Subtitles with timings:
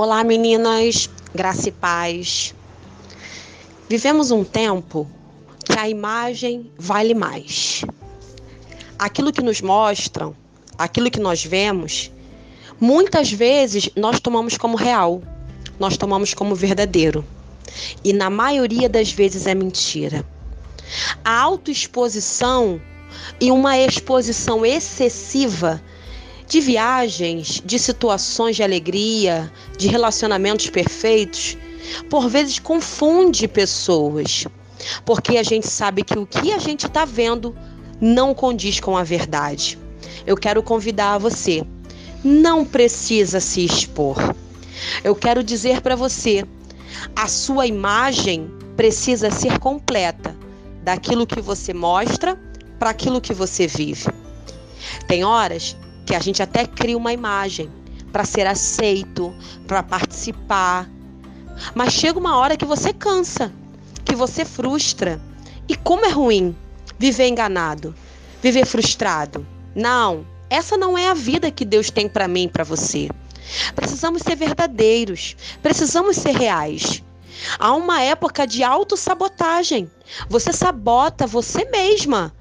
[0.00, 2.54] Olá, meninas, graça e paz.
[3.88, 5.10] Vivemos um tempo
[5.64, 7.84] que a imagem vale mais.
[8.96, 10.36] Aquilo que nos mostram,
[10.78, 12.12] aquilo que nós vemos,
[12.80, 15.20] muitas vezes nós tomamos como real,
[15.80, 17.24] nós tomamos como verdadeiro.
[18.04, 20.24] E na maioria das vezes é mentira.
[21.24, 22.80] A autoexposição
[23.40, 25.82] e uma exposição excessiva
[26.48, 31.58] de viagens, de situações de alegria, de relacionamentos perfeitos,
[32.08, 34.46] por vezes confunde pessoas,
[35.04, 37.54] porque a gente sabe que o que a gente está vendo
[38.00, 39.78] não condiz com a verdade.
[40.26, 41.64] Eu quero convidar você,
[42.24, 44.16] não precisa se expor.
[45.04, 46.44] Eu quero dizer para você,
[47.14, 50.34] a sua imagem precisa ser completa
[50.82, 52.38] daquilo que você mostra
[52.78, 54.06] para aquilo que você vive.
[55.06, 55.76] Tem horas
[56.08, 57.70] que a gente até cria uma imagem
[58.10, 59.34] para ser aceito,
[59.66, 60.88] para participar.
[61.74, 63.52] Mas chega uma hora que você cansa,
[64.06, 65.20] que você frustra.
[65.68, 66.56] E como é ruim
[66.98, 67.94] viver enganado,
[68.40, 69.46] viver frustrado.
[69.74, 73.10] Não, essa não é a vida que Deus tem para mim para você.
[73.74, 77.04] Precisamos ser verdadeiros, precisamos ser reais.
[77.58, 79.90] Há uma época de autossabotagem.
[80.30, 82.32] Você sabota você mesma.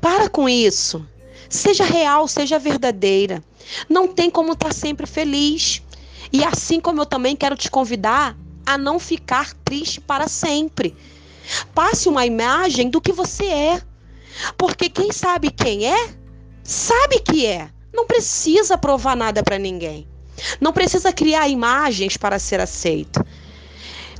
[0.00, 1.06] Para com isso.
[1.50, 3.42] Seja real, seja verdadeira.
[3.88, 5.82] Não tem como estar tá sempre feliz.
[6.32, 10.96] E assim como eu também quero te convidar a não ficar triste para sempre.
[11.74, 13.82] Passe uma imagem do que você é.
[14.56, 16.14] Porque quem sabe quem é,
[16.62, 17.68] sabe que é.
[17.92, 20.06] Não precisa provar nada para ninguém.
[20.60, 23.26] Não precisa criar imagens para ser aceito.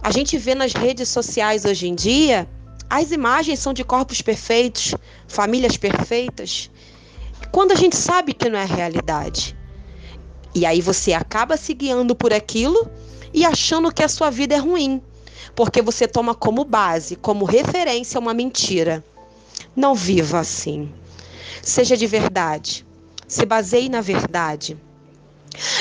[0.03, 2.49] A gente vê nas redes sociais hoje em dia,
[2.89, 4.97] as imagens são de corpos perfeitos,
[5.29, 6.69] famílias perfeitas
[7.53, 9.57] quando a gente sabe que não é realidade.
[10.55, 12.91] E aí você acaba se guiando por aquilo
[13.33, 15.01] e achando que a sua vida é ruim,
[15.55, 19.05] porque você toma como base, como referência uma mentira.
[19.77, 20.93] Não viva assim.
[21.63, 22.85] Seja de verdade.
[23.29, 24.77] Se baseie na verdade.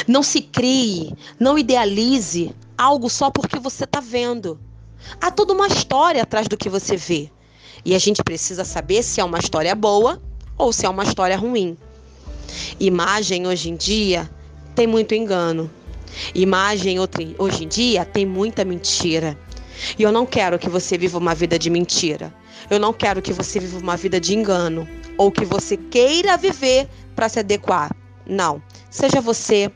[0.08, 4.59] Não se crie, não idealize algo só porque você está vendo.
[5.22, 7.31] Há toda uma história atrás do que você vê.
[7.86, 10.22] E a gente precisa saber se é uma história boa
[10.59, 11.75] ou se é uma história ruim.
[12.80, 14.30] Imagem hoje em dia
[14.75, 15.72] tem muito engano.
[16.36, 19.38] Imagem hoje em dia tem muita mentira.
[19.98, 22.34] E eu não quero que você viva uma vida de mentira.
[22.69, 24.88] Eu não quero que você viva uma vida de engano
[25.18, 27.96] ou que você queira viver para se adequar.
[28.28, 28.62] Não.
[28.90, 29.72] Seja você,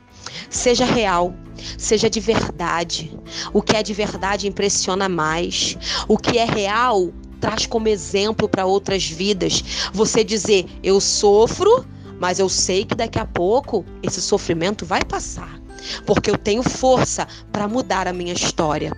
[0.50, 1.34] seja real,
[1.78, 3.16] seja de verdade.
[3.52, 5.78] O que é de verdade impressiona mais.
[6.06, 7.10] O que é real
[7.44, 9.62] traz como exemplo para outras vidas.
[9.92, 11.84] Você dizer, eu sofro,
[12.18, 15.60] mas eu sei que daqui a pouco esse sofrimento vai passar,
[16.06, 18.96] porque eu tenho força para mudar a minha história.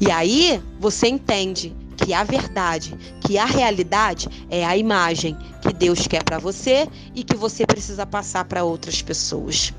[0.00, 6.06] E aí você entende que a verdade, que a realidade é a imagem que Deus
[6.06, 9.74] quer para você e que você precisa passar para outras pessoas.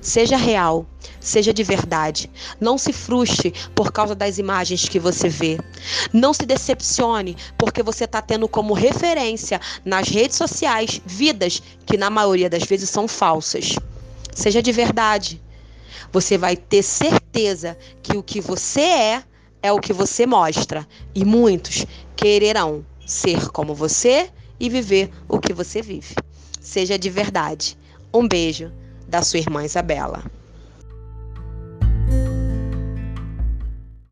[0.00, 0.86] Seja real,
[1.20, 2.30] seja de verdade.
[2.60, 5.58] Não se frustre por causa das imagens que você vê.
[6.12, 12.10] Não se decepcione porque você está tendo como referência nas redes sociais vidas que, na
[12.10, 13.76] maioria das vezes, são falsas.
[14.34, 15.40] Seja de verdade.
[16.12, 19.24] Você vai ter certeza que o que você é
[19.62, 20.86] é o que você mostra.
[21.14, 24.30] E muitos quererão ser como você
[24.60, 26.14] e viver o que você vive.
[26.60, 27.76] Seja de verdade.
[28.12, 28.70] Um beijo
[29.14, 30.24] da sua irmã Isabela.